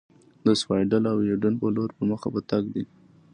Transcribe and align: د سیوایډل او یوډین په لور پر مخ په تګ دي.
د 0.45 0.47
سیوایډل 0.59 1.03
او 1.11 1.17
یوډین 1.29 1.55
په 1.61 1.67
لور 1.75 1.89
پر 1.95 2.03
مخ 2.09 2.21
په 2.33 2.39
تګ 2.49 2.63
دي. 2.75 2.83